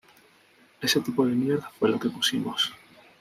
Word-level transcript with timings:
Ese 0.81 0.99
tipo 1.01 1.27
de 1.27 1.35
mierda 1.35 1.69
fue 1.77 1.89
lo 1.89 1.99
que 1.99 2.09
pusimos. 2.09 2.73